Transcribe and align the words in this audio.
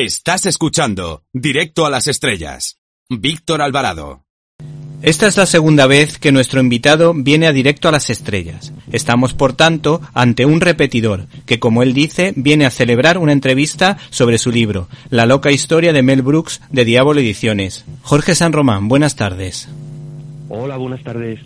Estás 0.00 0.46
escuchando 0.46 1.24
Directo 1.32 1.84
a 1.84 1.90
las 1.90 2.06
Estrellas. 2.06 2.78
Víctor 3.10 3.60
Alvarado. 3.60 4.22
Esta 5.02 5.26
es 5.26 5.36
la 5.36 5.44
segunda 5.44 5.88
vez 5.88 6.18
que 6.18 6.30
nuestro 6.30 6.60
invitado 6.60 7.12
viene 7.16 7.48
a 7.48 7.52
Directo 7.52 7.88
a 7.88 7.90
las 7.90 8.08
Estrellas. 8.08 8.72
Estamos, 8.92 9.34
por 9.34 9.54
tanto, 9.54 10.00
ante 10.14 10.46
un 10.46 10.60
repetidor, 10.60 11.26
que, 11.46 11.58
como 11.58 11.82
él 11.82 11.94
dice, 11.94 12.32
viene 12.36 12.64
a 12.64 12.70
celebrar 12.70 13.18
una 13.18 13.32
entrevista 13.32 13.98
sobre 14.10 14.38
su 14.38 14.52
libro, 14.52 14.86
La 15.10 15.26
loca 15.26 15.50
historia 15.50 15.92
de 15.92 16.04
Mel 16.04 16.22
Brooks, 16.22 16.60
de 16.70 16.84
Diablo 16.84 17.18
Ediciones. 17.18 17.84
Jorge 18.02 18.36
San 18.36 18.52
Román, 18.52 18.86
buenas 18.86 19.16
tardes. 19.16 19.68
Hola, 20.48 20.76
buenas 20.76 21.02
tardes. 21.02 21.40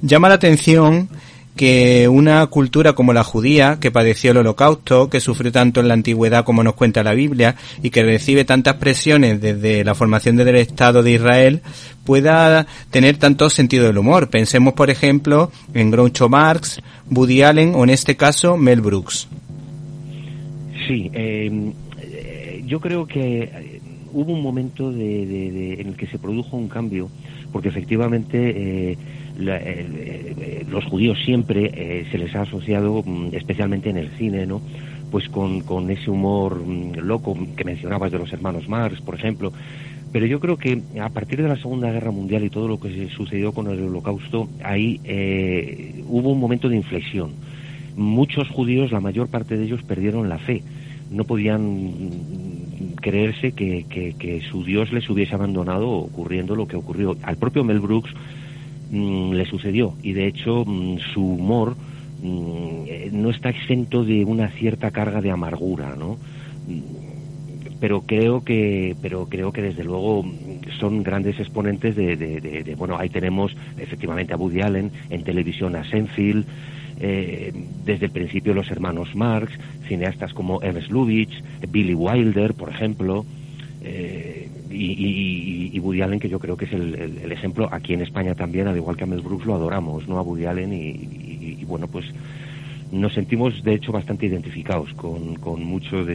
Llama 0.00 0.28
la 0.28 0.34
atención 0.34 1.08
que 1.56 2.08
una 2.08 2.46
cultura 2.46 2.94
como 2.94 3.12
la 3.12 3.24
judía, 3.24 3.78
que 3.80 3.90
padeció 3.90 4.30
el 4.30 4.38
holocausto, 4.38 5.10
que 5.10 5.20
sufrió 5.20 5.52
tanto 5.52 5.80
en 5.80 5.88
la 5.88 5.94
antigüedad 5.94 6.44
como 6.44 6.62
nos 6.62 6.74
cuenta 6.74 7.02
la 7.02 7.14
Biblia, 7.14 7.56
y 7.82 7.90
que 7.90 8.02
recibe 8.02 8.44
tantas 8.44 8.76
presiones 8.76 9.40
desde 9.40 9.84
la 9.84 9.94
formación 9.94 10.36
del 10.36 10.56
Estado 10.56 11.02
de 11.02 11.12
Israel, 11.12 11.62
pueda 12.04 12.66
tener 12.90 13.16
tanto 13.16 13.50
sentido 13.50 13.86
del 13.86 13.98
humor. 13.98 14.30
Pensemos, 14.30 14.74
por 14.74 14.90
ejemplo, 14.90 15.52
en 15.74 15.90
Groucho 15.90 16.28
Marx, 16.28 16.80
Woody 17.10 17.42
Allen 17.42 17.74
o 17.74 17.84
en 17.84 17.90
este 17.90 18.16
caso 18.16 18.56
Mel 18.56 18.80
Brooks. 18.80 19.28
Sí, 20.88 21.10
em, 21.12 21.72
eh, 22.00 22.62
yo 22.66 22.80
creo 22.80 23.06
que 23.06 23.42
eh, 23.42 23.80
hubo 24.12 24.32
un 24.32 24.42
momento 24.42 24.90
de, 24.90 25.74
en 25.80 25.88
el 25.88 25.96
que 25.96 26.06
se 26.06 26.18
produjo 26.18 26.56
un 26.56 26.68
cambio, 26.68 27.08
porque 27.52 27.68
efectivamente 27.68 28.92
eh, 28.92 28.98
eh, 29.38 30.66
los 30.68 30.84
judíos 30.84 31.18
siempre 31.24 31.70
eh, 31.74 32.06
se 32.10 32.18
les 32.18 32.34
ha 32.34 32.42
asociado, 32.42 33.02
mm, 33.04 33.28
especialmente 33.32 33.90
en 33.90 33.98
el 33.98 34.10
cine, 34.10 34.46
¿no? 34.46 34.60
Pues 35.10 35.28
con, 35.28 35.60
con 35.60 35.90
ese 35.90 36.10
humor 36.10 36.64
mm, 36.64 36.98
loco 37.00 37.36
que 37.56 37.64
mencionabas 37.64 38.10
de 38.12 38.18
los 38.18 38.32
hermanos 38.32 38.68
Marx, 38.68 39.00
por 39.00 39.14
ejemplo. 39.14 39.52
Pero 40.12 40.26
yo 40.26 40.40
creo 40.40 40.58
que 40.58 40.82
a 41.00 41.08
partir 41.08 41.40
de 41.42 41.48
la 41.48 41.56
Segunda 41.56 41.90
Guerra 41.90 42.10
Mundial 42.10 42.44
y 42.44 42.50
todo 42.50 42.68
lo 42.68 42.78
que 42.78 43.08
sucedió 43.08 43.52
con 43.52 43.68
el 43.68 43.82
Holocausto, 43.82 44.48
ahí 44.62 45.00
eh, 45.04 46.04
hubo 46.06 46.30
un 46.30 46.38
momento 46.38 46.68
de 46.68 46.76
inflexión. 46.76 47.32
Muchos 47.96 48.48
judíos, 48.48 48.92
la 48.92 49.00
mayor 49.00 49.28
parte 49.28 49.56
de 49.56 49.64
ellos, 49.64 49.82
perdieron 49.82 50.28
la 50.28 50.38
fe. 50.38 50.62
No 51.10 51.24
podían 51.24 52.51
creerse 53.02 53.52
que, 53.52 53.84
que, 53.90 54.40
su 54.50 54.64
Dios 54.64 54.90
les 54.92 55.10
hubiese 55.10 55.34
abandonado 55.34 55.90
ocurriendo 55.90 56.56
lo 56.56 56.66
que 56.66 56.76
ocurrió. 56.76 57.18
Al 57.22 57.36
propio 57.36 57.64
Mel 57.64 57.80
Brooks 57.80 58.14
Mm, 58.92 59.32
le 59.32 59.46
sucedió 59.46 59.94
y 60.02 60.12
de 60.12 60.26
hecho 60.26 60.66
mm, 60.66 60.98
su 61.14 61.24
humor 61.24 61.76
mm, 62.22 62.84
eh, 62.86 63.08
no 63.10 63.30
está 63.30 63.48
exento 63.48 64.04
de 64.04 64.22
una 64.26 64.50
cierta 64.50 64.90
carga 64.90 65.22
de 65.22 65.30
amargura, 65.30 65.96
¿no? 65.96 66.18
Pero 67.82 68.02
creo 68.02 68.44
que 68.44 68.94
pero 69.02 69.26
creo 69.28 69.50
que 69.50 69.60
desde 69.60 69.82
luego 69.82 70.24
son 70.78 71.02
grandes 71.02 71.40
exponentes 71.40 71.96
de, 71.96 72.76
bueno 72.78 72.96
ahí 72.96 73.08
tenemos 73.08 73.56
efectivamente 73.76 74.32
a 74.32 74.36
Woody 74.36 74.60
Allen 74.60 74.92
en 75.10 75.24
televisión 75.24 75.74
a 75.74 75.82
Senfield 75.82 76.46
eh, 77.00 77.52
desde 77.84 78.06
el 78.06 78.12
principio 78.12 78.54
los 78.54 78.70
hermanos 78.70 79.16
Marx 79.16 79.52
cineastas 79.88 80.32
como 80.32 80.62
Ernst 80.62 80.92
Lubitsch 80.92 81.42
Billy 81.70 81.94
Wilder 81.94 82.54
por 82.54 82.68
ejemplo 82.68 83.26
eh, 83.82 84.48
y, 84.70 85.70
y, 85.74 85.80
Woody 85.80 86.02
Allen, 86.02 86.20
que 86.20 86.28
yo 86.28 86.38
creo 86.38 86.56
que 86.56 86.66
es 86.66 86.72
el, 86.72 87.30
ejemplo, 87.30 87.68
aquí 87.70 87.92
en 87.92 88.00
España 88.00 88.34
también, 88.34 88.68
al 88.68 88.76
igual 88.76 88.96
que 88.96 89.04
a 89.04 89.06
Mel 89.06 89.20
Brooks, 89.20 89.44
lo 89.44 89.54
adoramos, 89.54 90.08
¿no? 90.08 90.16
A 90.16 90.22
Woody 90.22 90.46
Allen 90.46 90.72
y, 90.72 91.62
bueno, 91.66 91.88
pues 91.88 92.06
nos 92.92 93.12
sentimos 93.12 93.62
de 93.64 93.74
hecho 93.74 93.90
bastante 93.90 94.26
identificados 94.26 94.94
con, 94.94 95.34
con 95.34 95.62
muchos 95.64 96.06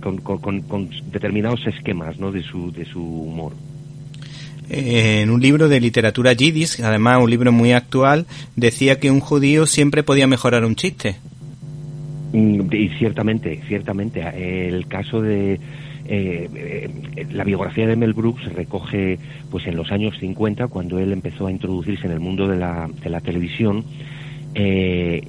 con, 0.00 0.90
determinados 1.10 1.66
esquemas 1.66 2.18
¿no? 2.18 2.32
de, 2.32 2.42
su, 2.42 2.72
de 2.72 2.84
su 2.84 3.02
humor. 3.02 3.52
En 4.70 5.30
un 5.30 5.40
libro 5.40 5.68
de 5.68 5.80
literatura 5.80 6.34
yiddish, 6.34 6.82
además 6.82 7.22
un 7.22 7.30
libro 7.30 7.52
muy 7.52 7.72
actual, 7.72 8.26
decía 8.54 9.00
que 9.00 9.10
un 9.10 9.20
judío 9.20 9.64
siempre 9.66 10.02
podía 10.02 10.26
mejorar 10.26 10.64
un 10.64 10.74
chiste. 10.74 11.16
Mm, 12.32 12.72
y 12.72 12.88
ciertamente, 12.98 13.60
ciertamente. 13.66 14.22
El 14.68 14.86
caso 14.86 15.22
de, 15.22 15.54
eh, 15.54 16.48
eh, 16.54 17.26
la 17.32 17.44
biografía 17.44 17.86
de 17.86 17.94
Mel 17.94 18.14
Brooks 18.14 18.52
recoge, 18.54 19.18
pues 19.50 19.66
en 19.66 19.76
los 19.76 19.92
años 19.92 20.16
50, 20.18 20.68
cuando 20.68 20.98
él 20.98 21.12
empezó 21.12 21.46
a 21.46 21.50
introducirse 21.50 22.06
en 22.06 22.12
el 22.12 22.20
mundo 22.20 22.48
de 22.48 22.56
la, 22.56 22.88
de 23.02 23.10
la 23.10 23.20
televisión, 23.20 23.84
eh, 24.54 25.22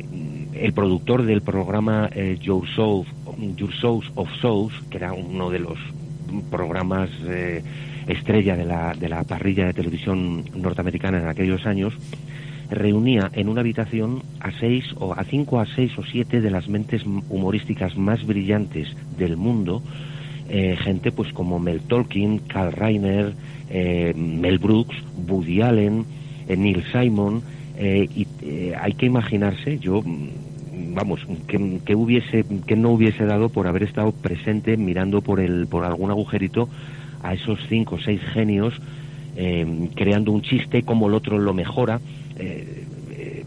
el 0.53 0.73
productor 0.73 1.23
del 1.23 1.41
programa 1.41 2.09
Your, 2.41 2.67
Souls, 2.75 3.07
Your 3.55 3.73
Souls 3.73 4.11
of 4.15 4.29
Souls, 4.41 4.73
que 4.89 4.97
era 4.97 5.13
uno 5.13 5.49
de 5.49 5.59
los 5.59 5.77
programas 6.51 7.09
estrella 8.07 8.55
de 8.55 8.65
la, 8.65 8.93
de 8.93 9.09
la 9.09 9.23
parrilla 9.23 9.65
de 9.67 9.73
televisión 9.73 10.45
norteamericana 10.55 11.19
en 11.19 11.27
aquellos 11.27 11.65
años, 11.65 11.93
reunía 12.69 13.29
en 13.33 13.49
una 13.49 13.61
habitación 13.61 14.21
a 14.39 14.51
seis 14.51 14.85
o 14.99 15.13
a 15.13 15.23
cinco 15.23 15.59
a 15.59 15.65
seis 15.65 15.97
o 15.97 16.03
siete 16.03 16.41
de 16.41 16.51
las 16.51 16.67
mentes 16.67 17.03
humorísticas 17.05 17.97
más 17.97 18.25
brillantes 18.25 18.95
del 19.17 19.37
mundo 19.37 19.81
eh, 20.51 20.75
gente 20.77 21.11
pues 21.11 21.31
como 21.31 21.59
Mel 21.59 21.81
Tolkien, 21.81 22.39
Carl 22.39 22.71
Reiner, 22.71 23.33
eh, 23.69 24.13
Mel 24.15 24.57
Brooks, 24.57 24.95
Woody 25.27 25.61
Allen, 25.61 26.05
eh, 26.47 26.57
Neil 26.57 26.83
Simon, 26.91 27.43
y 27.79 28.27
hay 28.77 28.91
que 28.91 29.05
imaginarse, 29.05 29.79
yo 29.79 30.03
vamos, 30.89 31.25
que, 31.47 31.95
hubiese, 31.95 32.45
que 32.65 32.75
no 32.75 32.91
hubiese 32.91 33.25
dado 33.25 33.49
por 33.49 33.67
haber 33.67 33.83
estado 33.83 34.11
presente 34.11 34.77
mirando 34.77 35.21
por 35.21 35.39
el, 35.39 35.67
por 35.67 35.85
algún 35.85 36.11
agujerito 36.11 36.69
a 37.23 37.33
esos 37.33 37.59
cinco 37.67 37.95
o 37.95 37.99
seis 37.99 38.21
genios 38.33 38.79
creando 39.95 40.33
un 40.33 40.41
chiste, 40.41 40.83
como 40.83 41.07
el 41.07 41.13
otro 41.13 41.37
lo 41.37 41.53
mejora. 41.53 42.01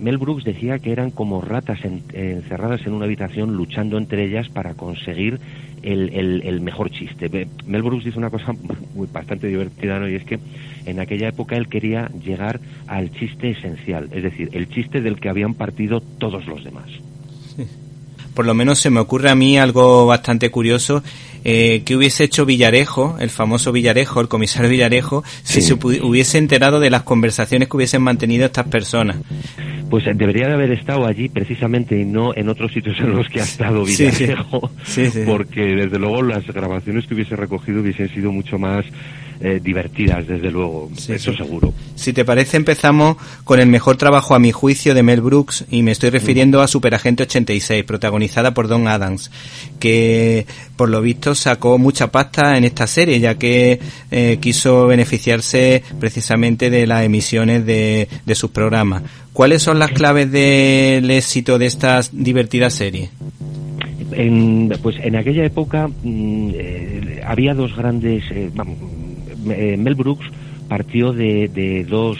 Mel 0.02 0.18
Brooks 0.18 0.44
decía 0.44 0.80
que 0.80 0.90
eran 0.90 1.10
como 1.10 1.40
ratas 1.40 1.78
encerradas 1.84 2.84
en 2.86 2.92
una 2.92 3.04
habitación 3.04 3.56
luchando 3.56 3.98
entre 3.98 4.24
ellas 4.24 4.48
para 4.48 4.74
conseguir 4.74 5.38
el, 5.82 6.60
mejor 6.60 6.90
chiste. 6.90 7.28
Mel 7.66 7.82
Brooks 7.82 8.04
dice 8.04 8.18
una 8.18 8.30
cosa 8.30 8.52
bastante 9.12 9.46
divertida. 9.46 10.08
Y 10.10 10.14
es 10.14 10.24
que 10.24 10.40
en 10.86 10.98
aquella 10.98 11.28
época 11.28 11.56
él 11.56 11.68
quería 11.68 12.08
llegar 12.24 12.60
al 12.88 13.12
chiste 13.12 13.50
esencial, 13.50 14.08
es 14.12 14.24
decir, 14.24 14.50
el 14.52 14.68
chiste 14.68 15.00
del 15.00 15.20
que 15.20 15.28
habían 15.28 15.54
partido 15.54 16.00
todos 16.00 16.46
los 16.46 16.64
demás. 16.64 16.90
Por 18.34 18.46
lo 18.46 18.54
menos 18.54 18.78
se 18.78 18.88
me 18.88 19.00
ocurre 19.00 19.30
a 19.30 19.34
mí 19.34 19.58
algo 19.58 20.06
bastante 20.06 20.50
curioso 20.50 21.02
eh, 21.44 21.82
que 21.84 21.96
hubiese 21.96 22.24
hecho 22.24 22.46
Villarejo, 22.46 23.16
el 23.20 23.30
famoso 23.30 23.72
Villarejo, 23.72 24.20
el 24.20 24.28
comisario 24.28 24.70
Villarejo, 24.70 25.24
si 25.42 25.60
se 25.60 25.74
hubiese 25.74 26.38
enterado 26.38 26.80
de 26.80 26.88
las 26.88 27.02
conversaciones 27.02 27.68
que 27.68 27.76
hubiesen 27.76 28.00
mantenido 28.00 28.46
estas 28.46 28.68
personas. 28.68 29.16
Pues 29.90 30.04
debería 30.14 30.46
de 30.46 30.54
haber 30.54 30.72
estado 30.72 31.06
allí 31.06 31.28
precisamente 31.28 31.98
y 32.00 32.04
no 32.04 32.34
en 32.34 32.48
otros 32.48 32.72
sitios 32.72 32.98
en 33.00 33.14
los 33.14 33.28
que 33.28 33.40
ha 33.40 33.44
estado 33.44 33.84
Villarejo, 33.84 34.70
porque 35.26 35.60
desde 35.60 35.98
luego 35.98 36.22
las 36.22 36.46
grabaciones 36.46 37.06
que 37.06 37.14
hubiese 37.14 37.36
recogido 37.36 37.80
hubiesen 37.82 38.08
sido 38.08 38.32
mucho 38.32 38.58
más 38.58 38.86
eh, 39.42 39.60
divertidas, 39.62 40.26
desde 40.26 40.50
luego, 40.50 40.90
eso 41.08 41.34
seguro. 41.34 41.74
Si 41.96 42.12
te 42.12 42.24
parece, 42.24 42.56
empezamos 42.56 43.16
con 43.44 43.58
el 43.58 43.66
mejor 43.66 43.96
trabajo 43.96 44.34
a 44.34 44.38
mi 44.38 44.52
juicio 44.52 44.94
de 44.94 45.02
Mel 45.02 45.20
Brooks, 45.20 45.64
y 45.70 45.82
me 45.82 45.90
estoy 45.90 46.10
refiriendo 46.10 46.62
a 46.62 46.68
Superagente 46.68 47.24
86, 47.24 47.84
protagonizada 47.84 48.54
por 48.54 48.68
Don 48.68 48.86
Adams, 48.86 49.30
que 49.80 50.46
por 50.76 50.88
lo 50.88 51.00
visto 51.00 51.34
sacó 51.34 51.78
mucha 51.78 52.12
pasta 52.12 52.56
en 52.56 52.64
esta 52.64 52.86
serie, 52.86 53.18
ya 53.20 53.36
que 53.36 53.80
eh, 54.10 54.38
quiso 54.40 54.86
beneficiarse 54.86 55.82
precisamente 55.98 56.70
de 56.70 56.86
las 56.86 57.04
emisiones 57.04 57.66
de, 57.66 58.08
de 58.24 58.34
sus 58.34 58.50
programas. 58.50 59.02
¿Cuáles 59.32 59.62
son 59.62 59.78
las 59.78 59.90
claves 59.90 60.30
del 60.30 61.10
éxito 61.10 61.58
de 61.58 61.66
esta 61.66 62.00
divertida 62.12 62.70
serie? 62.70 63.10
En, 64.12 64.70
pues 64.82 64.96
en 65.02 65.16
aquella 65.16 65.44
época 65.44 65.88
mm, 65.88 66.50
eh, 66.54 67.20
había 67.24 67.54
dos 67.54 67.74
grandes, 67.74 68.24
eh, 68.30 68.50
Mel 69.42 69.94
Brooks 69.94 70.26
partió 70.68 71.12
de, 71.12 71.48
de 71.48 71.84
dos 71.84 72.18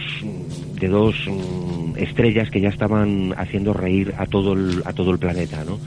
de 0.83 0.89
dos 0.89 1.15
mm, 1.27 1.97
estrellas 1.97 2.51
que 2.51 2.61
ya 2.61 2.69
estaban 2.69 3.35
haciendo 3.37 3.73
reír 3.73 4.15
a 4.19 4.27
todo 4.27 4.53
el, 4.55 4.83
a 4.85 4.93
todo 4.93 5.13
el 5.13 5.19
planeta, 5.19 5.65
¿no? 5.65 5.79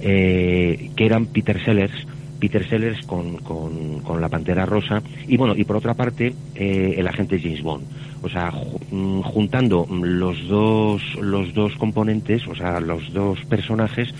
Eh, 0.00 0.90
que 0.96 1.06
eran 1.06 1.26
Peter 1.26 1.62
Sellers, 1.64 1.92
Peter 2.40 2.68
Sellers 2.68 3.06
con, 3.06 3.36
con, 3.36 4.00
con, 4.00 4.20
la 4.20 4.28
Pantera 4.28 4.66
Rosa 4.66 5.00
y 5.28 5.36
bueno 5.36 5.54
y 5.56 5.62
por 5.62 5.76
otra 5.76 5.94
parte 5.94 6.34
eh, 6.56 6.94
el 6.96 7.06
agente 7.06 7.38
James 7.40 7.62
Bond, 7.62 7.84
o 8.22 8.28
sea 8.28 8.50
mm, 8.90 9.20
juntando 9.20 9.86
los 9.88 10.48
dos 10.48 11.02
los 11.20 11.54
dos 11.54 11.76
componentes, 11.76 12.48
o 12.48 12.54
sea 12.56 12.80
los 12.80 13.12
dos 13.12 13.38
personajes 13.44 14.12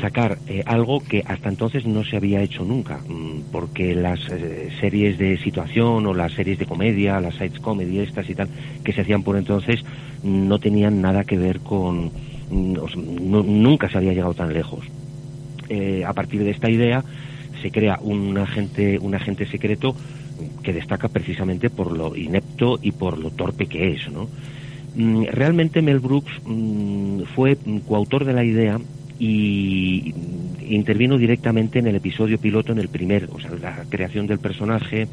sacar 0.00 0.38
eh, 0.48 0.62
algo 0.66 1.00
que 1.00 1.22
hasta 1.26 1.48
entonces 1.48 1.86
no 1.86 2.04
se 2.04 2.16
había 2.16 2.42
hecho 2.42 2.64
nunca, 2.64 2.98
mm, 2.98 3.50
porque 3.52 3.94
las 3.94 4.20
eh, 4.30 4.70
series 4.80 5.18
de 5.18 5.38
situación 5.38 6.06
o 6.06 6.14
las 6.14 6.32
series 6.32 6.58
de 6.58 6.66
comedia, 6.66 7.20
las 7.20 7.34
sites 7.34 7.60
comedy 7.60 8.00
estas 8.00 8.28
y 8.28 8.34
tal, 8.34 8.48
que 8.82 8.92
se 8.92 9.02
hacían 9.02 9.22
por 9.22 9.36
entonces, 9.36 9.84
no 10.22 10.58
tenían 10.58 11.00
nada 11.00 11.24
que 11.24 11.38
ver 11.38 11.60
con... 11.60 12.10
Mm, 12.50 13.62
nunca 13.62 13.88
se 13.88 13.98
había 13.98 14.12
llegado 14.12 14.34
tan 14.34 14.52
lejos. 14.52 14.84
Eh, 15.68 16.04
a 16.06 16.12
partir 16.12 16.44
de 16.44 16.50
esta 16.50 16.70
idea 16.70 17.02
se 17.62 17.70
crea 17.70 17.98
un 18.02 18.36
agente, 18.36 18.98
un 18.98 19.14
agente 19.14 19.46
secreto 19.46 19.96
que 20.62 20.72
destaca 20.72 21.08
precisamente 21.08 21.70
por 21.70 21.96
lo 21.96 22.16
inepto 22.16 22.78
y 22.82 22.92
por 22.92 23.18
lo 23.18 23.30
torpe 23.30 23.66
que 23.66 23.92
es, 23.92 24.10
¿no? 24.10 24.28
Mm, 24.96 25.24
realmente 25.30 25.82
Mel 25.82 26.00
Brooks 26.00 26.32
mm, 26.44 27.22
fue 27.34 27.56
coautor 27.86 28.24
de 28.24 28.32
la 28.32 28.44
idea 28.44 28.78
y 29.18 30.14
intervino 30.68 31.18
directamente 31.18 31.78
en 31.78 31.86
el 31.86 31.96
episodio 31.96 32.38
piloto, 32.38 32.72
en 32.72 32.78
el 32.78 32.88
primer, 32.88 33.28
o 33.32 33.40
sea, 33.40 33.50
la 33.60 33.84
creación 33.88 34.26
del 34.26 34.38
personaje, 34.38 35.06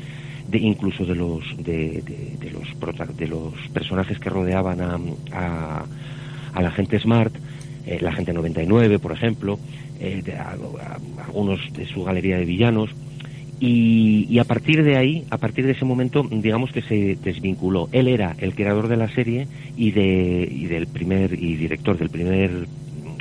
de, 0.47 0.57
incluso 0.57 1.05
de 1.05 1.15
los 1.15 1.43
de, 1.57 2.03
los 2.51 3.17
de 3.17 3.27
los 3.27 3.53
personajes 3.73 4.19
que 4.19 4.29
rodeaban 4.29 4.81
a, 4.81 5.85
a, 6.53 6.61
la 6.61 6.71
gente 6.71 6.99
Smart, 6.99 7.33
eh, 7.85 7.99
la 8.01 8.11
gente 8.11 8.33
99, 8.33 8.99
por 8.99 9.11
ejemplo, 9.11 9.59
eh, 9.99 10.23
algunos 11.25 11.59
de 11.73 11.85
su 11.85 12.03
galería 12.03 12.37
de 12.37 12.45
villanos. 12.45 12.89
Y, 13.63 14.39
a 14.39 14.43
partir 14.43 14.83
de 14.83 14.97
ahí, 14.97 15.23
a 15.29 15.37
partir 15.37 15.67
de 15.67 15.73
ese 15.73 15.85
momento, 15.85 16.23
digamos 16.23 16.71
que 16.71 16.81
se 16.81 17.15
desvinculó. 17.23 17.89
Él 17.91 18.07
era 18.07 18.35
el 18.39 18.55
creador 18.55 18.87
de 18.87 18.97
la 18.97 19.07
serie 19.13 19.47
y, 19.77 19.91
de, 19.91 20.49
y 20.51 20.65
del 20.65 20.87
primer 20.87 21.33
y 21.33 21.57
director 21.57 21.95
del 21.95 22.09
primer 22.09 22.65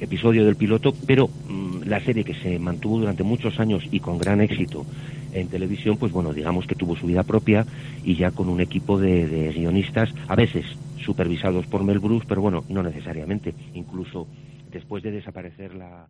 episodio 0.05 0.45
del 0.45 0.57
piloto, 0.57 0.95
pero 1.07 1.29
mm, 1.29 1.83
la 1.85 2.01
serie 2.01 2.25
que 2.25 2.35
se 2.35 2.59
mantuvo 2.59 2.99
durante 2.99 3.23
muchos 3.23 3.59
años 3.61 3.85
y 3.91 4.01
con 4.01 4.19
gran 4.19 4.41
éxito 4.41 4.87
en 5.33 5.49
televisión, 5.49 5.97
pues 5.97 6.13
bueno, 6.13 6.33
digamos 6.33 6.67
que 6.67 6.75
tuvo 6.75 6.97
su 6.97 7.07
vida 7.07 7.23
propia 7.23 7.67
y 8.05 8.17
ya 8.17 8.31
con 8.31 8.49
un 8.49 8.61
equipo 8.61 8.99
de, 8.99 9.53
guionistas, 9.55 10.13
a 10.29 10.35
veces 10.35 10.65
supervisados 11.05 11.67
por 11.67 11.85
Mel 11.85 11.99
Brooks, 11.99 12.27
pero 12.27 12.43
bueno, 12.43 12.65
no 12.69 12.83
necesariamente. 12.83 13.55
Incluso 13.75 14.27
después 14.71 15.03
de 15.03 15.13
desaparecer 15.13 15.75
la, 15.75 16.09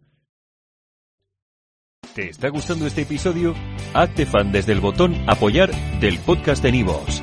¿Te 2.15 2.29
está 2.29 2.49
gustando 2.49 2.87
este 2.87 3.03
episodio? 3.03 3.55
Hazte 3.95 4.27
fan 4.27 4.51
desde 4.51 4.73
el 4.73 4.81
botón 4.81 5.15
Apoyar 5.29 5.71
del 6.01 6.19
podcast 6.19 6.63
de 6.63 6.73
Nivos. 6.73 7.23